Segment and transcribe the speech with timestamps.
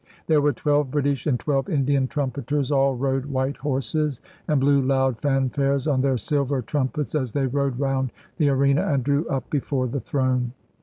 [0.25, 5.19] There were twelve British and twelve Indian trumpeters; all rode white horses, and blew loud
[5.21, 9.85] fanfares on their silver trumpets as they rode round the arena and drew up before
[9.87, 10.53] the throne.